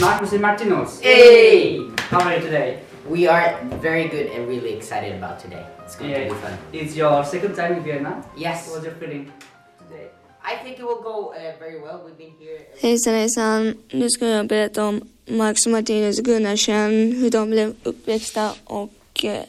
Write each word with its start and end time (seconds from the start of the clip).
Marcus 0.00 0.32
and 0.32 0.42
Martinos. 0.42 1.00
Hey! 1.02 1.78
How 2.10 2.20
are 2.20 2.34
you 2.36 2.40
today? 2.42 2.80
We 3.08 3.26
are 3.28 3.58
very 3.80 4.08
good 4.08 4.26
and 4.26 4.48
really 4.48 4.72
excited 4.74 5.14
about 5.14 5.38
today. 5.40 5.64
It's 5.84 5.96
going 5.96 6.12
to 6.14 6.20
Yeah. 6.20 6.28
be 6.28 6.34
fun. 6.40 6.52
It's 6.72 6.96
your 6.96 7.24
second 7.24 7.54
time 7.54 7.72
in 7.76 7.82
Vietnam. 7.84 8.24
Yes. 8.36 8.68
What's 8.70 8.84
your 8.84 8.94
feeling 8.94 9.30
today? 9.78 10.08
I 10.44 10.56
think 10.62 10.78
it 10.78 10.84
will 10.84 11.02
go 11.02 11.32
uh, 11.32 11.58
very 11.58 11.78
well. 11.80 12.00
We've 12.04 12.18
been 12.18 12.34
here. 12.40 12.60
Hejsan 12.80 13.14
hejsan, 13.14 13.74
nu 13.92 14.10
ska 14.10 14.26
jag 14.26 14.46
berätta 14.46 14.84
om 14.84 15.00
Max 15.26 15.66
och 15.66 15.72
Martinus 15.72 16.20
Gunnarsen, 16.20 17.12
hur 17.12 17.30
de 17.30 17.50
blev 17.50 17.74
uppväxta 17.82 18.50
och 18.64 19.24
eh, 19.24 19.42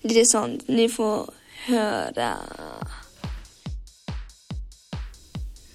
lite 0.00 0.24
sånt. 0.24 0.68
Ni 0.68 0.88
får 0.88 1.30
höra. 1.66 2.36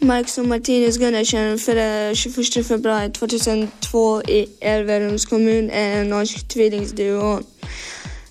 Max 0.05 0.37
och 0.37 0.45
Martinus 0.45 0.97
Gunnarsen 0.97 1.59
föddes 1.59 2.17
21 2.17 2.67
februari 2.67 3.09
2002 3.09 4.21
i 4.23 4.47
Älvärums 4.59 5.25
kommun, 5.25 5.69
är 5.69 6.01
en 6.01 6.09
norsk 6.09 6.47
tvillingduo. 6.47 7.39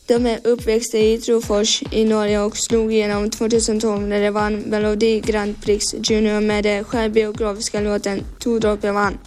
De 0.07 0.27
är 0.27 0.47
uppväxta 0.47 0.99
i 0.99 1.19
Trofors 1.19 1.83
i 1.91 2.05
Norge 2.05 2.41
och 2.41 2.57
slog 2.57 2.93
igenom 2.93 3.31
2012 3.31 4.09
när 4.09 4.21
de 4.21 4.31
vann 4.31 4.57
Melodi 4.57 5.21
Grand 5.21 5.63
Prix 5.63 5.95
Junior 5.95 6.41
med 6.41 6.65
den 6.65 6.85
självbiografiska 6.85 7.81
låten 7.81 8.25
Två 8.39 8.59
droppar 8.59 8.93
vann. 8.93 9.19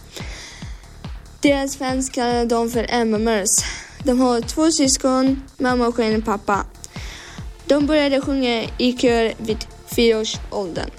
Deras 1.40 1.76
fans 1.76 2.10
kallar 2.10 2.46
dem 2.46 2.70
för 2.70 3.04
MMers. 3.04 3.50
De 4.04 4.20
har 4.20 4.40
två 4.40 4.70
syskon, 4.70 5.42
mamma 5.58 5.86
och 5.86 6.00
en 6.00 6.22
pappa. 6.22 6.66
De 7.66 7.86
började 7.86 8.20
sjunga 8.20 8.64
i 8.78 8.92
kör 8.92 9.32
vid 9.38 9.58
fyraårsåldern. 9.96 10.90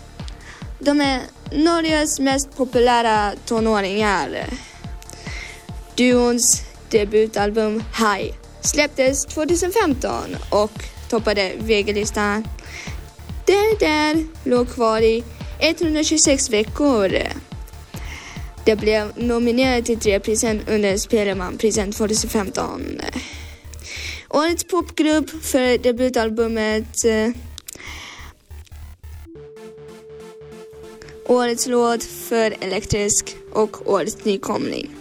De 0.79 1.01
är 1.01 1.21
Norges 1.51 2.19
mest 2.19 2.57
populära 2.57 3.33
tonåringar. 3.45 4.45
Duons 5.95 6.61
debutalbum 6.89 7.83
High 7.97 8.36
släpptes 8.61 9.25
2015 9.25 10.11
och 10.49 10.71
toppade 11.09 11.52
VG-listan. 11.59 12.47
Det 13.45 13.80
där 13.80 14.25
låg 14.49 14.69
kvar 14.69 15.02
i 15.02 15.23
126 15.59 16.49
veckor. 16.49 17.11
Det 18.66 18.75
blev 18.75 19.11
nominerat 19.16 19.86
till 19.86 19.99
tre 19.99 20.19
priser 20.19 20.61
under 20.67 20.97
Spellemannprisen 20.97 21.91
2015. 21.91 23.02
Årets 24.30 24.64
popgrupp 24.64 25.30
för 25.43 25.77
debutalbumet 25.77 27.05
eh, 27.05 27.31
Årets 31.30 31.67
låt 31.67 32.03
för 32.03 32.55
Elektrisk 32.59 33.35
och 33.52 33.91
Årets 33.91 34.25
nykomling. 34.25 34.95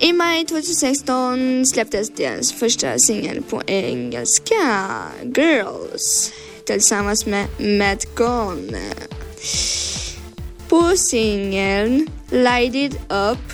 I 0.00 0.12
maj 0.12 0.46
2016 0.46 1.66
släpptes 1.66 2.10
deras 2.10 2.52
första 2.52 2.98
singel 2.98 3.42
på 3.42 3.62
engelska, 3.66 4.88
Girls, 5.36 6.32
tillsammans 6.66 7.26
med 7.26 7.46
Matt 7.78 8.14
Gone. 8.14 8.80
På 10.68 10.96
singeln 10.96 12.08
Light 12.30 12.74
It 12.74 12.94
Up, 12.94 13.52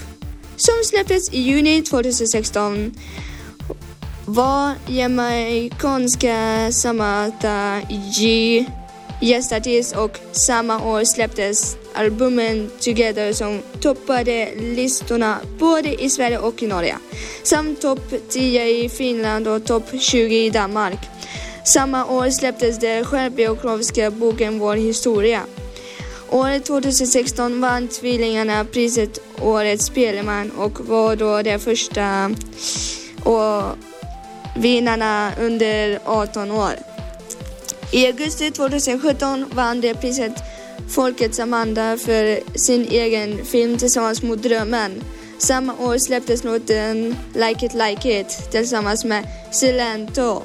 som 0.56 0.74
släpptes 0.84 1.32
i 1.32 1.40
juni 1.40 1.82
2016, 1.82 2.94
var 4.26 4.74
jamaicanska 4.86 6.68
Samantha 6.72 7.80
G 8.18 8.66
gästartist 9.20 9.96
och 9.96 10.18
samma 10.32 10.84
år 10.84 11.04
släpptes 11.04 11.76
albumen 11.94 12.70
Together 12.80 13.32
som 13.32 13.62
toppade 13.80 14.48
listorna 14.56 15.38
både 15.58 16.02
i 16.02 16.10
Sverige 16.10 16.38
och 16.38 16.62
i 16.62 16.66
Norge. 16.66 16.96
Samt 17.42 17.80
topp 17.80 18.14
10 18.28 18.84
i 18.84 18.88
Finland 18.88 19.48
och 19.48 19.64
topp 19.64 19.84
20 20.00 20.46
i 20.46 20.50
Danmark. 20.50 20.98
Samma 21.64 22.06
år 22.06 22.30
släpptes 22.30 22.78
den 22.78 23.04
självbiografiska 23.04 24.10
boken 24.10 24.58
Vår 24.58 24.76
historia. 24.76 25.42
År 26.30 26.58
2016 26.58 27.60
vann 27.60 27.88
tvillingarna 27.88 28.64
priset 28.64 29.18
Årets 29.42 29.84
Spelman 29.84 30.50
och 30.50 30.88
var 30.88 31.16
då 31.16 31.42
de 31.42 31.58
första 31.58 32.30
och 33.24 33.62
vinnarna 34.56 35.32
under 35.40 35.98
18 36.04 36.50
år. 36.50 36.87
I 37.92 38.06
augusti 38.06 38.50
2017 38.50 39.44
vann 39.54 39.80
de 39.80 39.94
priset 39.94 40.32
Folkets 40.88 41.38
Amanda 41.40 41.96
för 41.98 42.40
sin 42.58 42.88
egen 42.90 43.44
film 43.44 43.78
Tillsammans 43.78 44.22
mot 44.22 44.42
drömmen. 44.42 45.04
Samma 45.38 45.74
år 45.78 45.98
släpptes 45.98 46.44
låten 46.44 47.16
Like 47.34 47.66
it 47.66 47.74
like 47.74 48.20
it 48.20 48.50
tillsammans 48.50 49.04
med 49.04 49.28
Silento. 49.52 50.42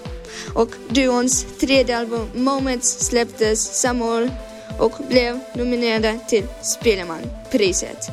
Och 0.55 0.69
duons 0.89 1.45
tredje 1.59 1.97
album 1.97 2.29
Moments 2.33 3.05
släpptes 3.07 3.81
samma 3.81 4.05
år 4.05 4.29
och 4.79 4.91
blev 5.09 5.39
nominerade 5.55 6.19
till 6.27 6.45
Spellemannpriset. 6.61 8.09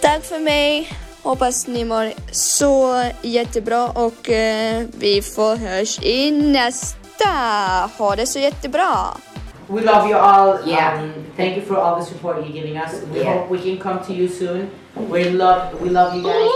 Tack 0.00 0.24
för 0.24 0.38
mig. 0.38 0.92
Hoppas 1.22 1.66
ni 1.66 1.84
mår 1.84 2.12
så 2.32 3.04
jättebra 3.22 3.88
och 3.88 4.30
eh, 4.30 4.84
vi 4.98 5.22
får 5.22 5.56
hörs 5.56 6.02
i 6.02 6.30
nästa. 6.30 6.99
Ha 7.28 8.16
det 8.16 8.26
så 8.26 8.38
jättebra. 8.38 8.86
We 9.68 9.80
love 9.82 10.08
you 10.10 10.18
all. 10.18 10.58
Yeah. 10.68 11.02
Um, 11.02 11.12
thank 11.36 11.56
you 11.56 11.62
for 11.64 11.76
all 11.76 12.00
the 12.00 12.06
support 12.06 12.36
you're 12.36 12.52
giving 12.52 12.76
us. 12.76 12.92
We 13.12 13.18
Yeah. 13.20 13.32
hope 13.32 13.50
we 13.50 13.58
can 13.58 13.78
come 13.78 13.98
to 14.06 14.12
you 14.12 14.28
soon. 14.28 14.70
We 15.10 15.24
love 15.30 15.60
we 15.82 15.88
love 15.90 16.16
you 16.16 16.22
guys. 16.22 16.49